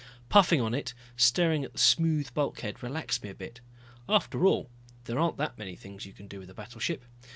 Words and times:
Puffing 0.29 0.59
on 0.59 0.73
it, 0.73 0.95
staring 1.15 1.63
at 1.63 1.73
the 1.73 1.77
smooth 1.77 2.33
bulkhead, 2.33 2.81
relaxed 2.81 3.21
me 3.23 3.29
a 3.29 3.35
bit. 3.35 3.61
After 4.09 4.47
all 4.47 4.67
there 5.03 5.19
aren't 5.19 5.37
that 5.37 5.59
many 5.59 5.75
things 5.75 6.07
you 6.07 6.11
can 6.13 6.27
do 6.27 6.39
with 6.39 6.49
a 6.49 6.55
battleship. 6.55 7.03